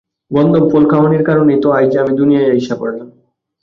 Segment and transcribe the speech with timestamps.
[0.31, 3.07] গন্ধম ফল খাওয়ানির কারণেই তো আইজ আমি দুনিয়ায় আইসা পড়লাম!